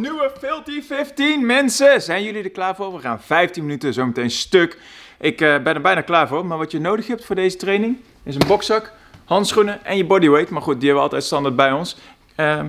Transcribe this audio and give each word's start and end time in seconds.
Nieuwe 0.00 0.30
Filthy 0.38 0.82
15 0.82 1.46
mensen. 1.46 2.02
Zijn 2.02 2.22
jullie 2.22 2.42
er 2.42 2.50
klaar 2.50 2.76
voor? 2.76 2.92
We 2.92 3.00
gaan 3.00 3.20
15 3.20 3.62
minuten 3.62 3.92
zometeen 3.92 4.30
stuk. 4.30 4.78
Ik 5.18 5.40
eh, 5.40 5.62
ben 5.62 5.74
er 5.74 5.80
bijna 5.80 6.00
klaar 6.00 6.28
voor. 6.28 6.46
Maar 6.46 6.58
wat 6.58 6.70
je 6.70 6.80
nodig 6.80 7.06
hebt 7.06 7.24
voor 7.24 7.34
deze 7.34 7.56
training 7.56 7.96
is 8.22 8.34
een 8.34 8.46
bokzak, 8.46 8.92
handschoenen 9.24 9.84
en 9.84 9.96
je 9.96 10.04
bodyweight. 10.04 10.50
Maar 10.50 10.62
goed, 10.62 10.74
die 10.74 10.84
hebben 10.84 10.96
we 10.96 11.02
altijd 11.02 11.24
standaard 11.24 11.56
bij 11.56 11.72
ons. 11.72 11.96
Ehm, 12.34 12.66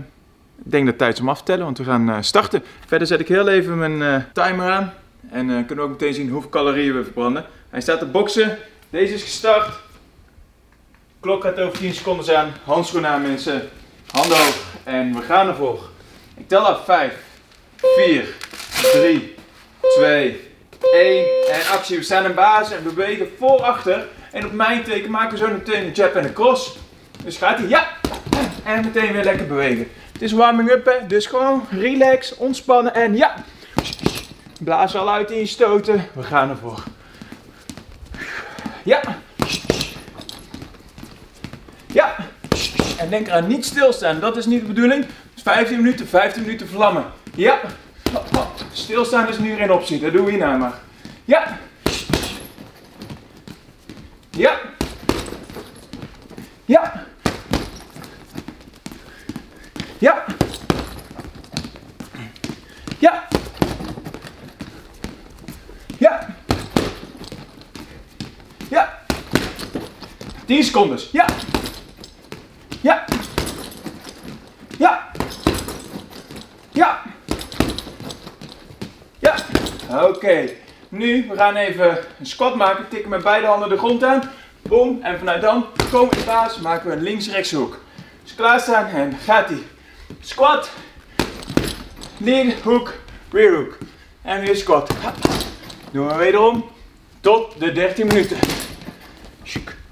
ik 0.66 0.72
denk 0.72 0.86
dat 0.86 0.98
tijd 0.98 1.13
is 1.13 1.20
om 1.20 1.30
af 1.30 1.38
te 1.38 1.44
tellen, 1.44 1.66
want 1.66 1.77
we 1.77 1.84
gaan 1.84 2.09
eh, 2.09 2.18
starten. 2.20 2.63
Verder 2.88 3.08
zet 3.08 3.20
ik 3.20 3.27
heel 3.27 3.48
even 3.48 3.77
mijn 3.77 4.02
eh, 4.02 4.24
timer 4.34 4.71
aan. 4.71 4.94
En 5.30 5.46
kunnen 5.48 5.76
we 5.76 5.82
ook 5.82 5.99
meteen 5.99 6.13
zien 6.13 6.30
hoeveel 6.30 6.49
calorieën 6.49 6.96
we 6.96 7.04
verbranden. 7.04 7.46
Hij 7.70 7.82
staat 7.82 7.99
te 7.99 8.05
boksen. 8.05 8.58
Deze 8.90 9.13
is 9.13 9.24
gestart. 9.24 9.70
Klok 11.20 11.44
gaat 11.44 11.60
over 11.60 11.77
10 11.77 11.94
seconden 11.94 12.40
aan. 12.40 12.52
Handschoenen 12.63 13.10
aan 13.10 13.21
mensen. 13.21 13.70
Handen 14.12 14.38
hoog. 14.38 14.63
En 14.84 15.16
we 15.16 15.21
gaan 15.21 15.48
ervoor. 15.48 15.91
Ik 16.44 16.49
tel 16.49 16.68
af 16.68 16.86
5, 16.86 17.13
4, 17.76 18.26
3, 18.91 19.36
2, 19.96 20.49
1. 20.94 21.26
En 21.52 21.68
actie. 21.72 21.98
We 21.98 22.04
staan 22.04 22.26
in 22.26 22.34
basis 22.34 22.76
en 22.76 22.84
bewegen 22.84 23.30
voor 23.38 23.62
achter. 23.62 24.08
En 24.32 24.46
op 24.46 24.52
mijn 24.52 24.84
teken 24.84 25.12
maken 25.12 25.32
we 25.32 25.38
zo 25.38 25.52
meteen 25.52 25.86
een 25.86 25.91
jab 25.91 26.16
en 26.16 26.24
een 26.24 26.34
cross. 26.34 26.77
Dus 27.24 27.38
gaat 27.38 27.58
hij. 27.58 27.68
Ja! 27.68 27.88
En 28.64 28.82
meteen 28.82 29.12
weer 29.12 29.24
lekker 29.24 29.48
bewegen. 29.48 29.88
Het 30.12 30.21
is 30.21 30.32
warming 30.32 30.71
up 30.71 30.86
hè. 30.86 31.08
Dus 31.08 31.26
gewoon 31.26 31.66
relax, 31.70 32.36
ontspannen 32.36 32.94
en 32.94 33.16
ja! 33.16 33.36
Blaas 34.60 34.96
al 34.96 35.12
uit 35.12 35.32
in 35.32 35.40
je 35.40 35.46
stoten. 35.46 36.08
We 36.14 36.24
gaan 36.24 36.49
ervoor. 36.49 36.84
Ja! 38.84 39.02
Ja! 41.88 42.16
En 42.98 43.10
denk 43.10 43.27
eraan 43.27 43.48
niet 43.48 43.66
stilstaan, 43.66 44.20
dat 44.20 44.38
is 44.38 44.46
niet 44.46 44.62
de 44.62 44.68
bedoeling. 44.68 45.05
15 45.44 45.77
minuten, 45.77 46.08
15 46.08 46.41
minuten 46.41 46.68
vlammen. 46.68 47.05
Ja! 47.36 47.60
Stilstaan 48.74 49.27
is 49.27 49.38
nu 49.38 49.55
geen 49.55 49.72
optie, 49.72 49.99
dat 49.99 50.12
doen 50.12 50.26
we 50.26 50.32
hierna 50.32 50.58
maar. 50.58 50.74
Ja! 51.26 51.58
Ja! 54.30 54.60
Ja! 56.66 57.05
Ja! 59.98 60.26
Ja! 62.99 63.27
Ja! 65.97 66.36
Ja! 68.69 69.00
10 70.46 70.64
seconden. 70.64 71.00
Ja! 71.12 71.25
Ja! 72.81 73.06
Ja! 74.78 75.12
Ja! 76.74 77.02
Ja! 79.19 79.35
Oké. 80.08 80.50
Nu, 80.90 81.28
we 81.30 81.36
gaan 81.36 81.56
even 81.56 81.97
een 82.20 82.25
squat 82.25 82.56
maken. 82.56 82.88
Tikken 82.90 83.09
met 83.09 83.24
beide 83.24 83.47
handen 83.47 83.70
de 83.70 83.78
grond 83.78 84.03
aan. 84.03 84.31
Boom. 84.62 85.00
En 85.02 85.18
vanuit 85.18 85.42
dan, 85.42 85.66
komen 85.92 86.18
in 86.18 86.25
baas, 86.25 86.59
maken 86.59 86.90
we 86.90 86.96
een 86.96 87.03
links-rechts 87.03 87.52
hoek. 87.52 87.80
Dus 88.24 88.36
klaarstaan 88.36 88.88
en 88.88 89.18
gaat 89.24 89.50
ie. 89.50 89.64
Squat. 90.20 90.70
Lean, 92.18 92.53
hoek, 92.64 92.94
rear 93.31 93.56
hook. 93.56 93.78
En 94.22 94.42
weer 94.42 94.56
squat. 94.56 94.92
Doen 95.92 96.08
we 96.08 96.16
wederom 96.16 96.70
tot 97.20 97.59
de 97.59 97.72
13 97.72 98.08
minuten. 98.08 98.38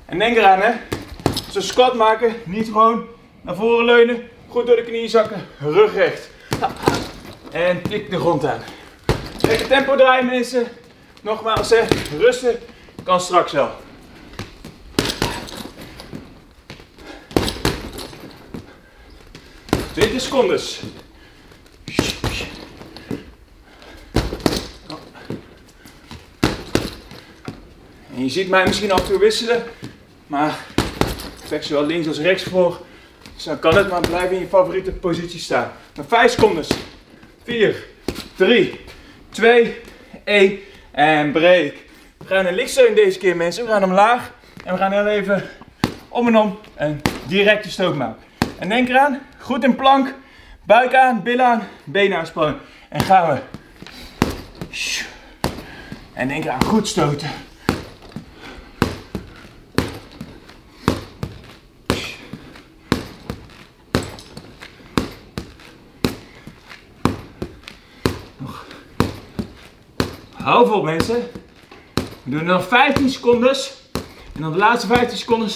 En 0.05 0.19
denk 0.19 0.37
eraan 0.37 0.59
hè, 0.61 0.71
we 1.53 1.61
squat 1.61 1.93
maken, 1.93 2.35
niet 2.43 2.65
gewoon 2.65 3.05
naar 3.41 3.55
voren 3.55 3.85
leunen, 3.85 4.29
goed 4.47 4.67
door 4.67 4.75
de 4.75 4.83
knieën 4.83 5.09
zakken, 5.09 5.47
rug 5.59 5.93
recht. 5.93 6.29
En 7.51 7.81
tik 7.81 8.09
de 8.09 8.19
grond 8.19 8.45
aan. 8.45 8.59
Lekker 9.47 9.67
tempo 9.67 9.95
draaien 9.95 10.25
mensen. 10.25 10.67
Nogmaals 11.21 11.69
hè, 11.69 11.79
rusten 12.17 12.59
kan 13.03 13.21
straks 13.21 13.51
wel. 13.51 13.69
Twintig 19.91 20.21
secondes. 20.21 20.79
En 28.15 28.23
je 28.23 28.29
ziet 28.29 28.49
mij 28.49 28.65
misschien 28.65 28.91
af 28.91 28.99
en 28.99 29.05
toe 29.05 29.19
wisselen, 29.19 29.63
maar 30.27 30.65
ik 31.41 31.45
trek 31.47 31.63
zowel 31.63 31.85
links 31.85 32.07
als 32.07 32.19
rechts 32.19 32.43
voor. 32.43 32.79
Dan 33.43 33.59
kan 33.59 33.75
het 33.75 33.89
maar 33.89 34.01
blijven 34.01 34.35
in 34.35 34.41
je 34.41 34.47
favoriete 34.47 34.91
positie 34.91 35.39
staan. 35.39 35.71
Nog 35.95 36.05
5 36.07 36.31
seconden. 36.31 36.65
4, 37.43 37.85
3, 38.35 38.79
2, 39.29 39.75
1 40.23 40.59
en 40.91 41.31
break. 41.31 41.73
We 42.17 42.25
gaan 42.25 42.45
een 42.45 42.53
lichtsteun 42.53 42.95
deze 42.95 43.19
keer 43.19 43.35
mensen. 43.35 43.65
We 43.65 43.71
gaan 43.71 43.83
omlaag 43.83 44.31
en 44.65 44.73
we 44.73 44.79
gaan 44.79 44.91
heel 44.91 45.07
even 45.07 45.49
om 46.07 46.27
en 46.27 46.37
om 46.37 46.59
een 46.75 47.01
directe 47.27 47.71
stoot 47.71 47.95
maken. 47.95 48.23
En 48.59 48.69
denk 48.69 48.89
eraan, 48.89 49.19
goed 49.39 49.63
in 49.63 49.75
plank, 49.75 50.13
buik 50.63 50.95
aan, 50.95 51.23
billen 51.23 51.45
aan, 51.45 51.67
benen 51.83 52.17
aanspannen. 52.17 52.59
En 52.89 53.01
gaan 53.01 53.33
we. 53.33 53.39
En 56.13 56.27
denk 56.27 56.43
eraan, 56.43 56.63
goed 56.63 56.87
stoten. 56.87 57.29
Hou 70.43 70.67
vol 70.67 70.83
mensen. 70.83 71.15
We 72.23 72.29
doen 72.29 72.45
nog 72.45 72.67
15 72.67 73.09
seconden. 73.09 73.55
En 74.33 74.41
dan 74.41 74.51
de 74.51 74.57
laatste 74.57 74.87
15 74.87 75.17
seconden 75.17 75.49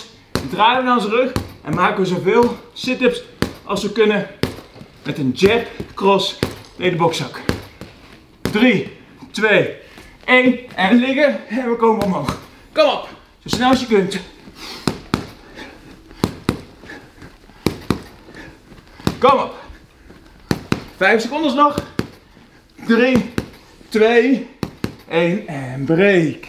draaien 0.50 0.78
we 0.78 0.84
naar 0.84 0.96
onze 0.96 1.10
rug. 1.10 1.32
En 1.64 1.76
maken 1.76 2.02
we 2.02 2.06
zoveel 2.06 2.58
sit-ups 2.74 3.24
als 3.64 3.84
we 3.84 3.92
kunnen. 3.92 4.28
Met 5.04 5.18
een 5.18 5.32
jab, 5.32 5.68
cross, 5.94 6.40
bij 6.78 6.90
de 6.90 6.96
bokzak. 6.96 7.42
3, 8.42 8.98
2, 9.32 9.76
1. 10.26 10.76
En 10.76 10.98
liggen. 10.98 11.48
En 11.48 11.70
we 11.70 11.76
komen 11.76 12.06
omhoog. 12.06 12.40
Kom 12.72 12.90
op. 12.90 13.10
Zo 13.46 13.56
snel 13.56 13.70
als 13.70 13.80
je 13.80 13.88
kunt. 13.88 14.20
Kom 19.20 19.40
op. 19.40 19.54
5 20.98 21.22
seconden 21.22 21.56
nog. 21.56 21.84
3, 22.88 23.34
2, 23.90 24.55
1 25.08 25.48
en 25.48 25.84
break. 25.86 26.46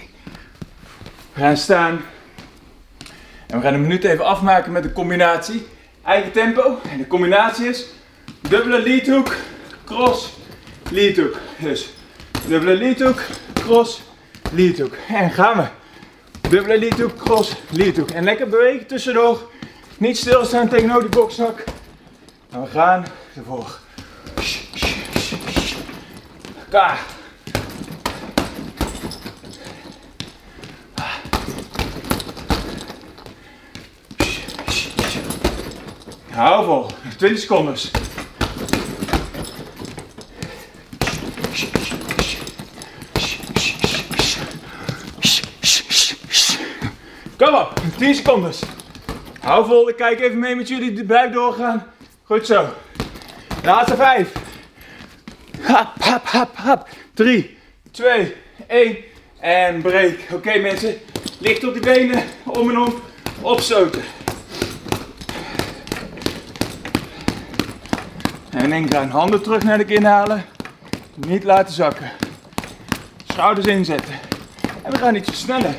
We 1.33 1.41
gaan 1.41 1.57
staan. 1.57 2.01
En 3.47 3.57
we 3.57 3.61
gaan 3.61 3.75
een 3.75 3.81
minuut 3.81 4.05
even 4.05 4.25
afmaken 4.25 4.73
met 4.73 4.83
de 4.83 4.93
combinatie. 4.93 5.67
Eigen 6.05 6.33
tempo. 6.33 6.79
En 6.91 6.99
de 6.99 7.07
combinatie 7.07 7.69
is 7.69 7.87
dubbele 8.41 8.83
lead 8.83 9.07
hook, 9.07 9.35
cross, 9.85 10.33
lead 10.91 11.17
hook. 11.17 11.37
Dus 11.59 11.93
dubbele 12.47 12.75
lead 12.75 13.01
hook, 13.01 13.23
cross, 13.53 14.03
lead 14.53 14.79
hook. 14.79 14.95
En 15.09 15.31
gaan 15.31 15.57
we. 15.57 15.65
Dubbele 16.49 16.79
lead 16.79 16.99
hook, 16.99 17.17
cross, 17.17 17.55
lead 17.71 17.97
hook. 17.97 18.11
En 18.11 18.25
lekker 18.25 18.49
bewegen 18.49 18.87
tussendoor. 18.87 19.51
Niet 19.99 20.17
stilstaan 20.17 20.69
tegenover 20.69 21.03
die 21.03 21.21
bokzak. 21.21 21.65
En 22.53 22.63
we 22.63 22.69
gaan 22.69 23.05
ervoor. 23.37 23.79
Kaart. 26.69 27.16
Hou 36.37 36.65
vol. 36.65 36.87
20 37.17 37.39
seconden. 37.39 37.75
Kom 47.37 47.55
op. 47.55 47.73
10 47.99 48.15
seconden. 48.15 48.53
Hou 49.41 49.67
vol. 49.67 49.89
Ik 49.89 49.97
kijk 49.97 50.21
even 50.21 50.39
mee 50.39 50.57
met 50.57 50.69
jullie. 50.69 51.05
Blijf 51.05 51.33
doorgaan. 51.33 51.87
Goed 52.23 52.47
zo. 52.47 52.67
Laatste 53.65 53.97
vijf. 53.97 54.33
Hap, 55.61 56.03
hap, 56.03 56.27
hap, 56.27 56.57
hap. 56.57 56.89
3, 57.15 57.57
2, 57.91 58.35
1 58.69 58.97
en 59.41 59.83
break. 59.83 60.19
Oké 60.33 60.59
mensen, 60.59 60.95
licht 61.39 61.65
op 61.65 61.73
die 61.73 61.83
benen, 61.83 62.25
om 62.45 62.71
en 62.71 62.79
om, 62.79 62.95
opstoten. 63.41 64.03
En 68.67 68.73
denk 68.73 68.95
aan 68.95 69.11
handen 69.11 69.43
terug 69.43 69.63
naar 69.63 69.79
de 69.79 69.85
kin 69.85 70.05
halen. 70.05 70.45
Niet 71.15 71.45
laten 71.45 71.75
zakken. 71.75 72.11
Schouders 73.27 73.67
inzetten. 73.67 74.15
En 74.83 74.93
we 74.93 74.99
gaan 74.99 75.15
iets 75.15 75.29
versnellen. 75.29 75.77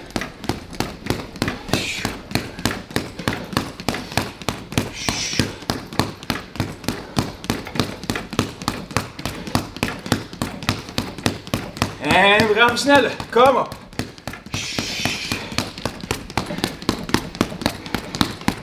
En 12.01 12.47
we 12.47 12.53
gaan 12.55 12.69
versnellen. 12.69 13.11
Kom 13.29 13.55
op. 13.55 13.75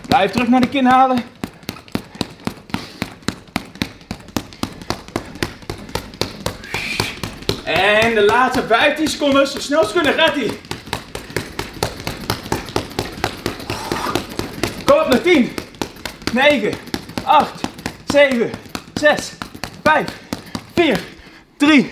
Blijf 0.06 0.30
terug 0.30 0.48
naar 0.48 0.60
de 0.60 0.68
kin 0.68 0.86
halen. 0.86 1.33
En 7.64 8.14
de 8.14 8.24
laatste 8.24 8.66
15 8.66 9.08
seconden, 9.08 9.46
zo 9.46 9.60
snel 9.60 9.78
als 9.78 9.92
kunnen, 9.92 10.14
gaat 10.14 10.36
ie. 10.36 10.58
Kom 14.84 14.98
op, 14.98 15.08
nog 15.08 15.20
10, 15.20 15.54
9, 16.32 16.72
8, 17.24 17.60
7, 18.04 18.50
6, 18.94 19.32
5, 19.82 20.08
4, 20.74 21.00
3, 21.56 21.90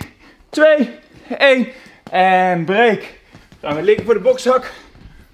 2, 0.50 0.90
1 1.38 1.68
en 2.10 2.64
break. 2.64 3.02
Gaan 3.60 3.76
we 3.76 3.82
liggen 3.82 4.04
voor 4.04 4.14
de 4.14 4.20
bokszak. 4.20 4.72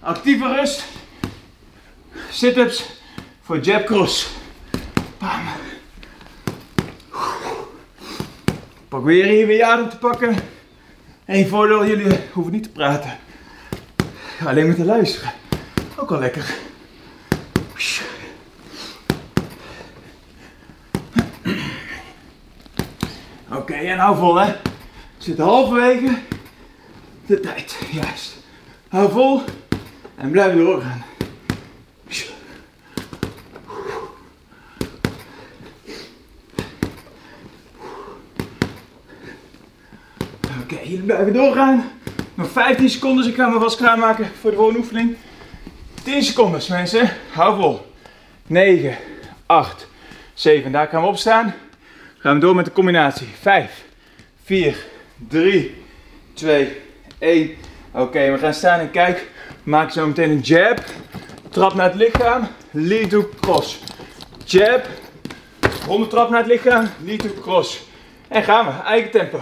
Actieve 0.00 0.55
rust. 0.55 0.85
Sit-ups 2.31 2.85
voor 3.43 3.58
jab 3.58 3.87
cross. 3.87 4.29
Bam. 5.19 5.68
Probeer 8.88 9.46
weer 9.46 9.56
je 9.56 9.64
adem 9.64 9.88
te 9.88 9.99
pakken. 9.99 10.37
Eén 11.26 11.49
voordeel, 11.49 11.87
jullie 11.87 12.19
hoeven 12.32 12.52
niet 12.52 12.62
te 12.62 12.70
praten. 12.70 13.19
Alleen 14.46 14.67
maar 14.67 14.76
te 14.76 14.85
luisteren. 14.85 15.32
Ook 15.96 16.11
al 16.11 16.19
lekker. 16.19 16.55
Oké, 23.52 23.75
en 23.75 23.99
hou 23.99 24.17
vol 24.17 24.40
hè. 24.40 24.55
Zitten 25.19 25.44
halverwege 25.44 26.19
de 27.26 27.40
tijd. 27.40 27.79
Juist. 27.90 28.37
Hou 28.88 29.11
vol 29.11 29.43
en 30.17 30.31
blijf 30.31 30.56
doorgaan. 30.56 31.05
Oké, 40.62 40.77
jullie 40.88 41.05
blijven 41.05 41.32
doorgaan. 41.32 41.90
Nog 42.35 42.50
15 42.50 42.90
seconden, 42.90 43.23
dus 43.23 43.32
ik 43.32 43.38
ga 43.38 43.49
me 43.49 43.58
vast 43.58 43.76
klaarmaken 43.76 44.31
voor 44.40 44.50
de 44.50 44.56
volgende 44.56 44.81
oefening. 44.81 45.17
10 46.02 46.23
seconden, 46.23 46.61
mensen. 46.69 47.11
Hou 47.32 47.61
vol. 47.61 47.93
9, 48.46 48.96
8, 49.46 49.88
7. 50.35 50.73
Daar 50.73 50.88
gaan 50.88 51.02
we 51.02 51.08
opstaan. 51.08 51.55
Gaan 52.19 52.35
we 52.35 52.40
door 52.40 52.55
met 52.55 52.64
de 52.64 52.73
combinatie. 52.73 53.26
5, 53.40 53.85
4, 54.44 54.76
3, 55.29 55.75
2, 56.32 56.76
1. 57.19 57.50
Oké, 57.93 58.31
we 58.32 58.38
gaan 58.38 58.55
staan 58.55 58.81
en 58.81 58.90
kijk. 58.90 59.31
Maak 59.62 59.90
zo 59.90 60.06
meteen 60.06 60.31
een 60.31 60.40
jab. 60.40 60.85
Trap 61.50 61.75
naar 61.75 61.87
het 61.87 61.94
lichaam. 61.94 62.49
Lead 62.70 63.11
to 63.11 63.31
cross. 63.40 63.79
Jab. 64.44 64.87
Ronde 65.87 66.06
trap 66.06 66.31
naar 66.31 66.38
het 66.38 66.49
lichaam. 66.49 66.88
Lead 67.05 67.20
to 67.20 67.29
cross. 67.40 67.81
En 68.29 68.43
gaan 68.43 68.67
we. 68.67 68.73
Eigen 68.82 69.11
tempo. 69.11 69.40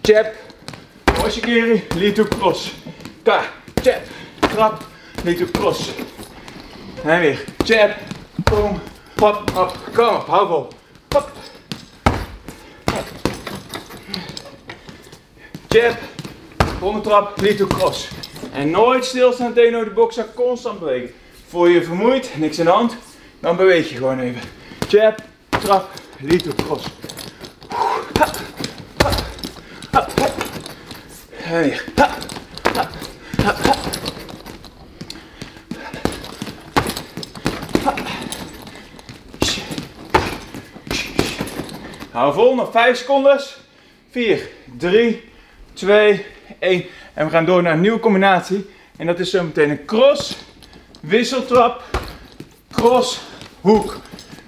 Jab. 0.00 0.26
Oshikiri. 1.24 1.82
Lead 1.94 2.14
to 2.14 2.24
cross. 2.24 2.72
Ka. 3.22 3.44
Jab. 3.82 4.02
Trap. 4.40 4.84
To 5.24 5.46
cross. 5.52 5.90
En 7.04 7.20
weer. 7.20 7.44
Jab. 7.64 7.90
Boom. 8.44 8.80
Hop. 9.18 9.50
Hop. 9.50 9.76
Kom 9.94 10.06
op. 10.06 10.26
Hou 10.26 10.48
vol. 10.48 10.68
Hop. 11.14 11.30
Jab. 15.68 15.96
Trap. 17.02 17.36
To 17.56 17.66
cross. 17.66 18.08
En 18.52 18.70
nooit 18.70 19.04
stilstaan 19.04 19.52
tegen 19.52 19.84
de 19.84 19.90
bokzak. 19.90 20.34
Constant 20.34 20.78
bewegen. 20.78 21.10
Voel 21.48 21.66
je 21.66 21.84
vermoeid. 21.84 22.30
Niks 22.36 22.58
in 22.58 22.64
de 22.64 22.70
hand. 22.70 22.96
Dan 23.40 23.56
beweeg 23.56 23.88
je 23.88 23.96
gewoon 23.96 24.20
even. 24.20 24.40
Jab. 24.88 25.22
Trap. 25.48 25.90
To 26.44 26.64
cross. 26.64 26.84
Weer. 31.48 31.84
Ha, 31.94 32.14
ha, 32.74 32.88
ha. 33.44 33.74
Hou 42.10 42.32
vol, 42.34 42.54
nog 42.54 42.70
5 42.70 42.96
seconden. 42.96 43.40
4, 44.10 44.48
3, 44.78 45.30
2, 45.72 46.26
1. 46.58 46.84
En 47.14 47.24
we 47.24 47.30
gaan 47.30 47.44
door 47.44 47.62
naar 47.62 47.72
een 47.72 47.80
nieuwe 47.80 48.00
combinatie. 48.00 48.70
En 48.96 49.06
dat 49.06 49.18
is 49.18 49.30
zo 49.30 49.42
meteen 49.42 49.70
een 49.70 49.84
cross, 49.84 50.36
wisseltrap, 51.00 51.82
cross, 52.72 53.20
hoek. 53.60 53.96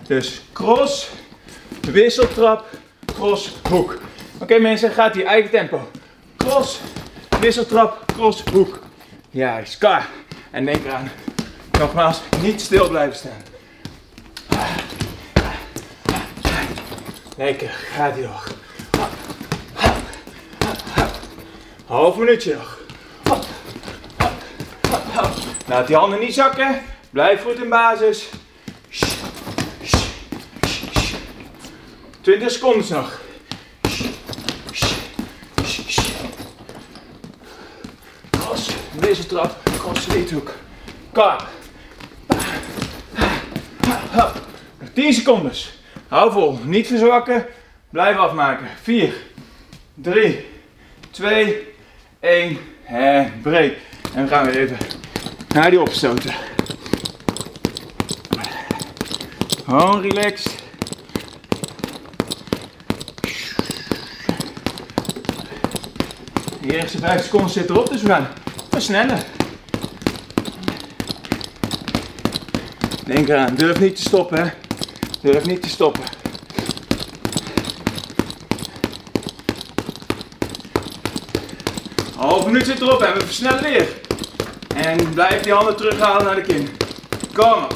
Dus 0.07 0.43
cross, 0.53 1.11
wisseltrap, 1.91 2.67
cross, 3.05 3.53
hoek. 3.69 3.99
Oké 4.41 4.59
mensen, 4.59 4.91
gaat 4.91 5.15
hier 5.15 5.25
eigen 5.25 5.51
tempo. 5.51 5.89
Cross, 6.45 6.81
wisseltrap, 7.41 8.13
cross, 8.13 8.43
hoek. 8.53 8.79
Juist, 9.31 9.79
klaar. 9.79 10.09
En 10.51 10.65
denk 10.65 10.85
eraan, 10.85 11.11
nogmaals, 11.79 12.21
niet 12.43 12.61
stil 12.61 12.89
blijven 12.89 13.17
staan. 13.17 13.43
Lekker, 17.37 17.69
gaat 17.69 18.17
ie 18.17 18.23
nog. 18.23 18.49
Half 21.87 22.17
minuutje 22.17 22.55
nog. 22.55 22.79
Laat 25.67 25.87
die 25.87 25.97
handen 25.97 26.21
niet 26.21 26.35
zakken. 26.35 26.83
Blijf 27.11 27.43
goed 27.43 27.63
in 27.63 27.69
basis. 27.69 28.29
20 32.21 32.51
seconden 32.51 32.85
nog. 32.91 33.20
Wisseltrap, 39.11 39.57
cross, 39.79 40.07
liethoek. 40.07 40.51
Klaar. 41.13 41.49
Nog 44.79 44.89
10 44.93 45.13
seconden. 45.13 45.53
Hou 46.09 46.33
vol, 46.33 46.59
niet 46.65 46.87
verzwakken. 46.87 47.47
Blijf 47.91 48.17
afmaken. 48.17 48.67
4, 48.83 49.15
3, 49.95 50.47
2, 51.11 51.67
1 52.21 52.59
en 52.87 53.41
break. 53.43 53.73
En 54.15 54.23
we 54.23 54.29
gaan 54.29 54.45
weer 54.45 54.59
even 54.59 54.77
naar 55.55 55.71
die 55.71 55.81
opstoten. 55.81 56.35
Gewoon 59.65 60.01
relaxed. 60.01 60.63
De 66.61 66.77
eerste 66.81 66.99
5 66.99 67.25
seconden 67.25 67.51
zitten 67.51 67.75
erop, 67.75 67.91
dus 67.91 68.03
we 68.03 68.09
gaan 68.09 68.29
versnellen. 68.71 69.23
Denk 73.07 73.29
eraan, 73.29 73.55
durf 73.55 73.81
niet 73.81 73.97
te 73.97 74.03
stoppen 74.03 74.43
hè. 74.43 74.51
Durf 75.21 75.45
niet 75.45 75.63
te 75.63 75.69
stoppen. 75.69 76.03
Half 82.17 82.47
minuut 82.47 82.67
zit 82.67 82.81
erop 82.81 83.03
en 83.03 83.15
we 83.15 83.21
versnellen 83.21 83.63
weer. 83.63 83.89
En 84.75 85.15
blijf 85.15 85.43
die 85.43 85.53
handen 85.53 85.77
terughalen 85.77 86.25
naar 86.25 86.35
de 86.35 86.41
kin. 86.41 86.69
Kom 87.35 87.53
op. 87.53 87.75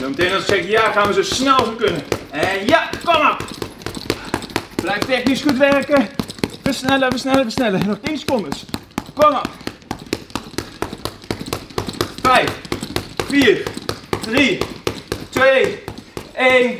Zo 0.00 0.08
meteen 0.08 0.32
als 0.32 0.42
ik 0.42 0.48
zeg 0.48 0.68
ja, 0.68 0.92
gaan 0.92 1.06
we 1.06 1.12
zo 1.12 1.22
snel 1.22 1.56
als 1.56 1.68
we 1.68 1.76
kunnen. 1.76 2.19
En 2.30 2.66
ja, 2.66 2.90
kom 3.04 3.14
op. 3.14 3.44
Blijf 4.74 4.98
technisch 4.98 5.42
goed 5.42 5.56
werken. 5.56 6.08
Versnellen, 6.62 7.10
versnellen, 7.10 7.42
versnellen. 7.42 7.86
Nog 7.86 7.98
10 8.02 8.18
seconden. 8.18 8.52
Kom 9.14 9.34
op. 9.34 9.48
5, 12.22 12.60
4, 13.26 13.62
3, 14.20 14.58
2, 15.28 15.82
1. 16.32 16.78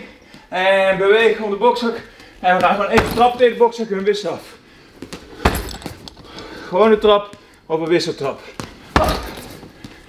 En 0.48 0.98
bewegen 0.98 1.44
om 1.44 1.50
de 1.50 1.56
bokzak. 1.56 2.00
En 2.40 2.56
we 2.56 2.62
gaan 2.62 2.74
gewoon 2.74 2.90
even 2.90 3.14
trappen 3.14 3.38
tegen 3.38 3.52
de 3.52 3.58
bokzak 3.58 3.90
en 3.90 4.04
wissel 4.04 4.30
af. 4.32 4.42
Gewone 6.68 6.98
trap 6.98 7.36
of 7.66 7.80
een 7.80 7.88
wisseltrap. 7.88 8.40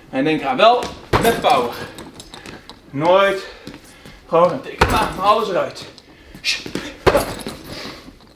En 0.09 0.23
denk 0.23 0.43
aan 0.43 0.57
wel 0.57 0.83
met 1.21 1.41
power. 1.41 1.73
Nooit 2.89 3.47
gewoon 4.31 4.51
een 4.51 4.61
tikken. 4.61 4.89
Maar 4.89 5.09
alles 5.19 5.49
eruit. 5.49 5.85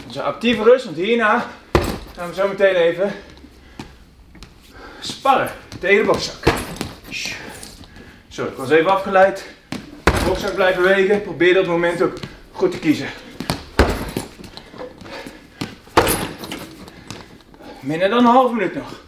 Dus 0.08 0.20
actieve 0.20 0.64
rust, 0.64 0.86
want 0.86 0.98
hierna 0.98 1.46
gaan 2.16 2.30
we 2.30 2.34
zo 2.34 2.48
meteen 2.48 2.76
even 2.76 3.12
sparren 5.00 5.52
tegen 5.80 5.98
de 5.98 6.12
bokzak. 6.12 6.44
Zo, 8.28 8.46
ik 8.46 8.56
was 8.56 8.70
even 8.70 8.92
afgeleid. 8.92 9.46
De 10.04 10.26
bokzak 10.26 10.56
blijven 10.56 10.82
bewegen. 10.82 11.22
Probeer 11.22 11.54
dat 11.54 11.66
moment 11.66 12.02
ook 12.02 12.18
goed 12.52 12.72
te 12.72 12.80
kiezen. 12.80 13.10
Minder 17.80 18.10
dan 18.10 18.18
een 18.18 18.26
half 18.26 18.52
minuut 18.52 18.76
nog. 18.76 19.05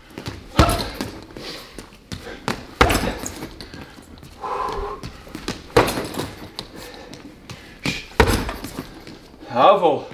Hou 9.48 9.80
vol. 9.80 10.08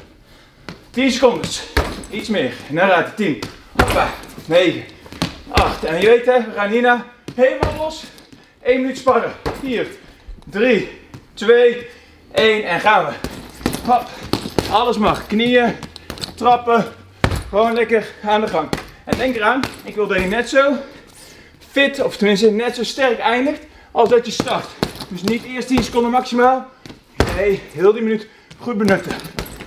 10 0.90 1.12
seconden. 1.12 1.50
Iets 2.10 2.30
meer. 2.30 2.54
Dan 2.70 2.88
raad 2.88 3.16
10. 3.16 3.40
Hoppa. 3.76 4.10
9. 4.46 4.84
8. 5.50 5.84
En 5.84 6.02
je 6.02 6.08
weet 6.08 6.26
hè, 6.26 6.38
we 6.38 6.52
gaan 6.56 6.70
hierna 6.70 7.06
helemaal 7.36 7.74
los. 7.78 8.04
1 8.62 8.82
minuut 8.82 8.98
sparren. 8.98 9.32
4. 9.60 9.88
3. 10.50 10.90
2. 11.34 11.88
1. 12.32 12.64
En 12.64 12.80
gaan 12.80 13.06
we. 13.06 13.12
Hop. 13.86 14.06
Alles 14.72 14.98
mag. 14.98 15.28
Knieën. 15.28 15.76
Trappen. 16.36 16.86
Gewoon 17.50 17.74
lekker 17.74 18.08
aan 18.24 18.42
de 18.42 18.48
gang. 18.48 18.70
En 19.06 19.18
denk 19.18 19.36
eraan, 19.36 19.62
ik 19.84 19.96
wil 19.96 20.08
dat 20.08 20.20
je 20.20 20.26
net 20.26 20.50
zo 20.50 20.74
fit, 21.72 22.04
of 22.04 22.18
tenminste 22.18 22.52
net 22.52 22.76
zo 22.76 22.84
sterk 22.84 23.20
eindigt 23.20 23.62
als 23.92 24.10
dat 24.10 24.26
je 24.26 24.32
start. 24.32 24.66
Dus 25.08 25.24
niet 25.24 25.44
eerst 25.44 25.68
10 25.68 25.84
seconden 25.84 26.12
maximaal. 26.12 26.66
Nee, 27.36 27.62
heel 27.72 27.94
die 27.94 28.02
minuut 28.02 28.28
goed 28.64 28.78
benutten. 28.78 29.12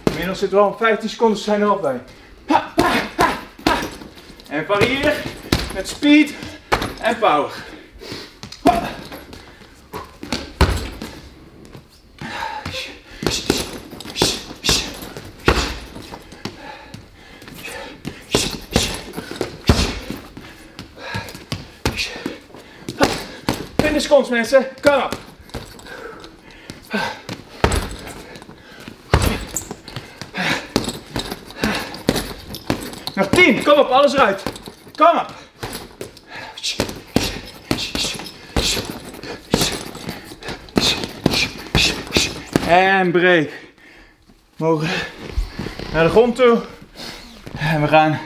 Inmiddels 0.04 0.38
zitten 0.38 0.58
we 0.58 0.64
al 0.64 0.76
15 0.78 1.08
seconden, 1.08 1.38
zijn 1.38 1.60
er 1.60 1.68
al 1.68 1.76
bij. 1.76 2.00
En 4.48 4.66
varieer 4.66 5.14
met 5.74 5.88
speed 5.88 6.34
en 7.00 7.18
power. 7.18 7.64
seconds 24.00 24.28
mensen, 24.28 24.66
kom 24.80 24.94
op. 24.94 25.35
Nog 33.16 33.28
10, 33.28 33.62
kom 33.62 33.78
op, 33.78 33.88
alles 33.88 34.12
eruit. 34.12 34.42
Kom 34.96 35.18
op. 35.18 35.34
En 42.68 43.10
break. 43.10 43.50
Mogen 44.56 44.88
naar 45.92 46.04
de 46.04 46.10
grond 46.10 46.36
toe. 46.36 46.58
En 47.58 47.80
we 47.80 47.88
gaan 47.88 48.18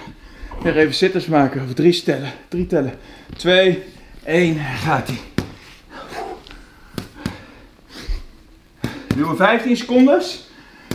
weer 0.63 0.77
even 0.77 0.95
zitters 0.95 1.27
maken. 1.27 1.63
Of 1.63 1.75
drie 1.75 1.93
stellen. 1.93 2.33
Drie 2.49 2.67
tellen. 2.67 2.99
Twee, 3.37 3.85
één. 4.25 4.59
Gaat 4.59 5.09
ie. 5.09 5.21
doen 9.17 9.31
we 9.31 9.37
15 9.37 9.77
seconden. 9.77 10.23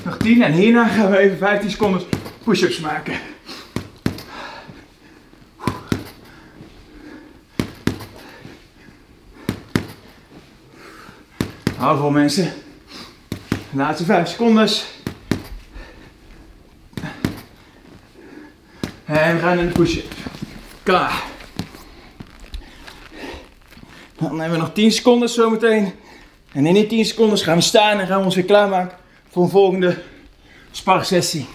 Nog 0.03 0.17
10 0.17 0.43
en 0.43 0.51
hierna 0.51 0.87
gaan 0.87 1.11
we 1.11 1.17
even 1.17 1.37
15 1.37 1.69
seconden 1.69 2.01
push-ups 2.43 2.79
maken. 2.79 3.13
Hou 11.85 11.97
vol 11.97 12.09
mensen. 12.09 12.53
laatste 13.71 14.05
5 14.05 14.29
seconden. 14.29 14.69
En 19.05 19.35
we 19.35 19.41
gaan 19.41 19.59
in 19.59 19.67
de 19.67 19.71
push-up. 19.71 20.13
Klaar. 20.83 21.23
Dan 24.17 24.39
hebben 24.39 24.57
we 24.57 24.63
nog 24.63 24.73
10 24.73 24.91
seconden 24.91 25.29
zometeen. 25.29 25.93
En 26.51 26.65
in 26.65 26.73
die 26.73 26.87
10 26.87 27.05
seconden 27.05 27.37
gaan 27.37 27.55
we 27.55 27.61
staan 27.61 27.99
en 27.99 28.07
gaan 28.07 28.19
we 28.19 28.25
ons 28.25 28.35
weer 28.35 28.45
klaarmaken 28.45 28.97
voor 29.29 29.43
een 29.43 29.49
volgende 29.49 30.03
sparsessie. 30.71 31.47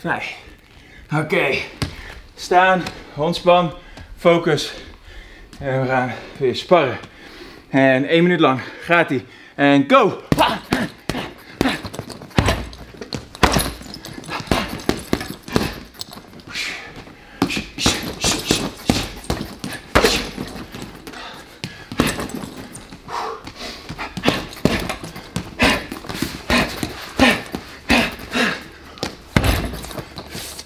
Vijf. 0.00 0.36
Oké. 1.14 1.54
Staan, 2.34 2.82
ontspan, 3.14 3.72
focus. 4.16 4.72
En 5.58 5.80
we 5.80 5.86
gaan 5.86 6.12
weer 6.38 6.56
sparren. 6.56 6.98
En 7.70 8.04
één 8.04 8.22
minuut 8.22 8.40
lang 8.40 8.60
gaat 8.80 9.08
hij. 9.08 9.24
En 9.54 9.84
go! 9.88 10.22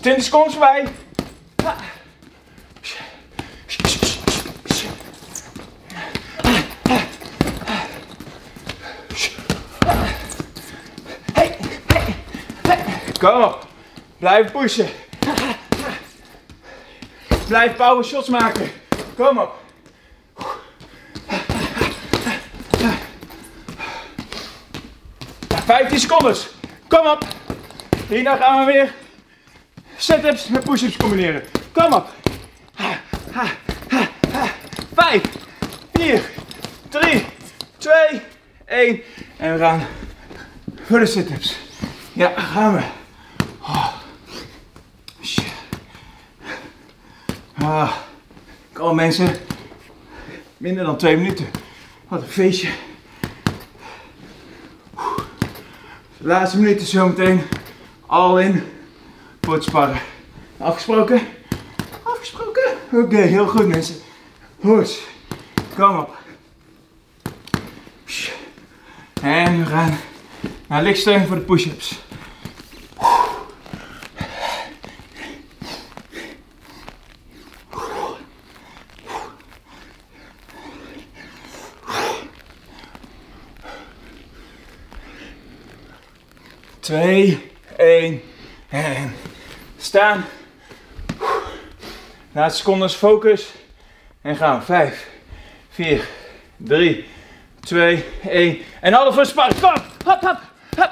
20 0.02 0.24
seconden 0.24 0.52
voorbij. 0.52 1.01
Kom 13.22 13.42
op. 13.42 13.66
Blijf 14.18 14.52
pushen. 14.52 14.88
Blijf 17.48 17.76
power 17.76 18.04
shots 18.04 18.28
maken. 18.28 18.70
Kom 19.16 19.38
op. 19.38 19.54
Vijftien 25.48 26.00
seconden. 26.00 26.36
Kom 26.88 27.06
op. 27.06 27.24
Hierna 28.08 28.36
gaan 28.36 28.66
we 28.66 28.72
weer 28.72 28.94
Sit-ups 29.96 30.48
met 30.48 30.64
push-ups 30.64 30.96
combineren. 30.96 31.42
Kom 31.72 31.92
op. 31.92 32.08
5, 34.94 35.22
4, 35.92 36.22
3, 36.88 37.24
2, 37.78 37.94
1. 38.64 39.02
En 39.36 39.52
we 39.52 39.58
gaan 39.58 39.86
voor 40.86 40.98
de 40.98 41.06
sit-ups. 41.06 41.56
Ja, 42.12 42.32
gaan 42.36 42.74
we. 42.74 43.01
Ah. 47.62 47.92
Kom 48.72 48.96
mensen. 48.96 49.36
Minder 50.56 50.84
dan 50.84 50.96
twee 50.96 51.16
minuten. 51.16 51.46
Wat 52.08 52.22
een 52.22 52.28
feestje. 52.28 52.68
De 56.16 56.28
laatste 56.28 56.58
minuten 56.58 56.86
zometeen. 56.86 57.42
Al 58.06 58.40
in 58.40 58.62
voor 59.40 59.54
het 59.54 59.64
sparren. 59.64 60.00
Afgesproken? 60.56 61.20
Afgesproken? 62.02 62.62
Oké, 62.92 63.16
heel 63.16 63.46
goed 63.46 63.66
mensen. 63.66 63.96
Goed. 64.60 65.00
Kom 65.76 65.98
op. 65.98 66.16
En 69.22 69.58
we 69.58 69.66
gaan 69.66 69.98
naar 70.66 70.82
lichtsteun 70.82 71.26
voor 71.26 71.36
de 71.36 71.42
push-ups. 71.42 72.02
Twee, 86.82 87.50
één 87.76 88.22
en 88.68 89.14
staan. 89.78 90.24
Laatste 92.32 92.58
secondes, 92.58 92.94
focus. 92.94 93.52
En 94.22 94.36
gaan 94.36 94.58
we. 94.58 94.64
5, 94.64 95.08
4, 95.70 96.04
3, 96.56 97.04
2, 97.60 98.04
1. 98.28 98.58
En 98.80 98.94
alle 98.94 99.12
voor 99.12 99.26
sparren. 99.26 99.60
Kom! 99.60 99.74
Hop, 100.04 100.20
hop, 100.20 100.40
hop. 100.76 100.90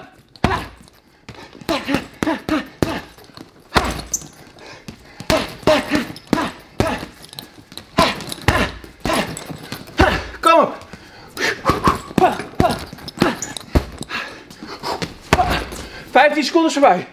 Kom 10.41 10.61
op! 10.61 10.89
15 16.41 16.45
seconden 16.45 16.73
voorbij. 16.73 17.07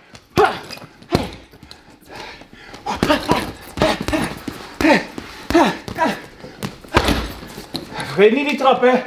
Vergeet 8.06 8.34
niet 8.34 8.50
die 8.50 8.58
trap, 8.58 8.82
hè? 8.82 9.04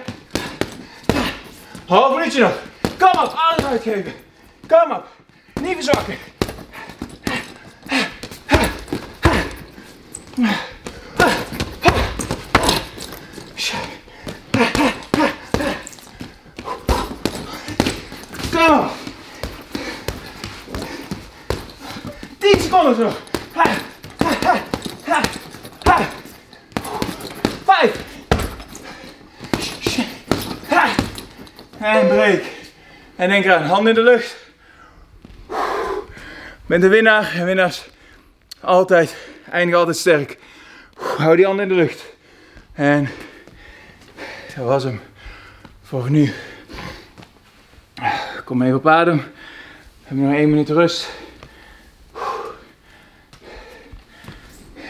Half 1.86 2.14
minuutje 2.14 2.40
nog. 2.40 2.52
Kom 2.98 3.22
op, 3.22 3.32
alles 3.34 3.64
uitgeven. 3.64 4.12
Kom 4.66 4.92
op. 4.92 5.06
Niet 5.60 5.74
verzakken. 5.74 6.18
Kom 18.50 18.78
op. 18.78 19.00
10 22.80 22.94
seconden 22.94 23.12
zo. 23.12 23.18
Vijf. 27.64 28.08
En 31.78 32.06
break. 32.06 32.42
En 33.16 33.28
denk 33.28 33.44
eraan, 33.44 33.62
handen 33.62 33.96
in 33.96 34.04
de 34.04 34.10
lucht. 34.10 34.36
Bent 36.66 36.82
de 36.82 36.88
winnaar 36.88 37.34
en 37.34 37.44
winnaars 37.44 37.88
altijd, 38.60 39.16
eindigen 39.50 39.78
altijd 39.78 39.96
sterk. 39.96 40.38
Hou 41.16 41.36
die 41.36 41.46
handen 41.46 41.68
in 41.68 41.76
de 41.76 41.82
lucht. 41.82 42.04
En 42.72 43.08
dat 44.56 44.64
was 44.64 44.84
hem 44.84 45.00
voor 45.82 46.10
nu. 46.10 46.32
Kom 48.44 48.62
even 48.62 48.76
op 48.76 48.86
adem. 48.86 49.16
We 49.16 49.24
hebben 50.02 50.24
nog 50.26 50.34
één 50.34 50.50
minuut 50.50 50.68
rust. 50.68 51.08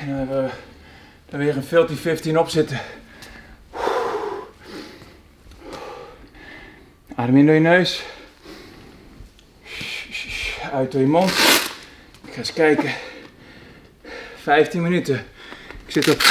En 0.01 0.07
dan 0.07 0.17
hebben 0.17 0.45
we 0.45 0.51
er 1.31 1.39
weer 1.39 1.57
een 1.57 1.63
filthy 1.63 1.95
15 1.95 2.39
op 2.39 2.49
zitten. 2.49 2.81
Adem 7.15 7.37
in 7.37 7.47
door 7.47 7.55
je 7.55 7.61
neus. 7.61 8.03
Uit 10.73 10.93
door 10.93 11.01
je 11.01 11.07
mond. 11.07 11.31
Ik 12.27 12.33
ga 12.33 12.39
eens 12.39 12.53
kijken. 12.53 12.93
15 14.43 14.83
minuten. 14.83 15.25
Ik 15.87 15.93
zit 15.93 16.11
op 16.11 16.23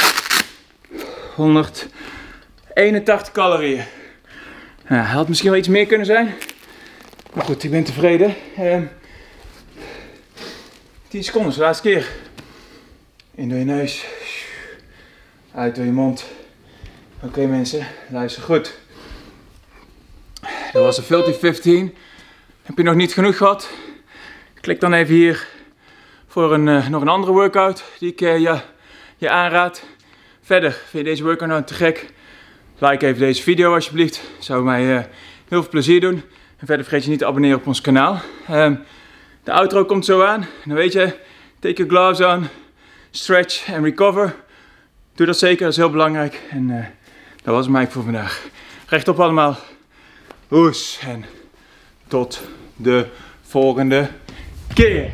181 1.34 3.32
calorieën. 3.32 3.84
Nou, 4.88 5.02
had 5.02 5.28
misschien 5.28 5.50
wel 5.50 5.58
iets 5.58 5.68
meer 5.68 5.86
kunnen 5.86 6.06
zijn. 6.06 6.34
Maar 7.32 7.44
goed, 7.44 7.64
ik 7.64 7.70
ben 7.70 7.84
tevreden. 7.84 8.34
Ehm 8.56 8.82
10 11.08 11.24
seconden, 11.24 11.52
de 11.52 11.60
laatste 11.60 11.88
keer. 11.88 12.08
In 13.34 13.48
door 13.48 13.58
je 13.58 13.64
neus. 13.64 14.06
Uit 15.54 15.74
door 15.74 15.84
je 15.84 15.92
mond. 15.92 16.24
Oké 17.22 17.46
mensen, 17.46 17.86
luister 18.08 18.42
goed. 18.42 18.78
Dat 20.72 20.82
was 20.82 20.98
een 20.98 21.04
Filthy 21.04 21.32
15. 21.32 21.94
Heb 22.62 22.76
je 22.76 22.82
nog 22.82 22.94
niet 22.94 23.12
genoeg 23.12 23.36
gehad? 23.36 23.70
Klik 24.60 24.80
dan 24.80 24.92
even 24.92 25.14
hier 25.14 25.46
voor 26.26 26.52
een, 26.52 26.68
eh, 26.68 26.88
nog 26.88 27.02
een 27.02 27.08
andere 27.08 27.32
workout 27.32 27.84
die 27.98 28.12
ik 28.12 28.20
eh, 28.20 28.38
je, 28.38 28.60
je 29.16 29.30
aanraad. 29.30 29.84
Verder, 30.40 30.72
vind 30.72 31.04
je 31.04 31.10
deze 31.10 31.22
workout 31.22 31.50
nou 31.50 31.64
te 31.64 31.74
gek? 31.74 32.12
Like 32.78 33.06
even 33.06 33.20
deze 33.20 33.42
video 33.42 33.74
alsjeblieft. 33.74 34.22
Zou 34.38 34.64
mij 34.64 34.96
eh, 34.96 35.04
heel 35.48 35.62
veel 35.62 35.68
plezier 35.68 36.00
doen. 36.00 36.22
En 36.56 36.66
verder 36.66 36.84
vergeet 36.84 37.04
je 37.04 37.10
niet 37.10 37.18
te 37.18 37.26
abonneren 37.26 37.58
op 37.58 37.66
ons 37.66 37.80
kanaal. 37.80 38.20
Ehm, 38.46 38.74
de 39.44 39.52
outro 39.52 39.84
komt 39.84 40.04
zo 40.04 40.22
aan. 40.22 40.46
Dan 40.64 40.76
weet 40.76 40.92
je, 40.92 41.16
take 41.58 41.84
your 41.84 41.90
gloves 41.90 42.20
on, 42.34 42.48
stretch 43.10 43.68
and 43.72 43.84
recover. 43.84 44.34
Doe 45.14 45.26
dat 45.26 45.38
zeker, 45.38 45.60
dat 45.60 45.70
is 45.70 45.76
heel 45.76 45.90
belangrijk. 45.90 46.42
En 46.50 46.70
eh, 46.70 46.86
dat 47.42 47.54
was 47.54 47.68
mij 47.68 47.88
voor 47.88 48.02
vandaag. 48.02 48.48
Rechtop 48.86 49.20
allemaal. 49.20 49.58
Hoes 50.48 50.98
en 51.06 51.24
tot 52.08 52.40
de 52.76 53.06
volgende 53.42 54.08
keer. 54.74 55.12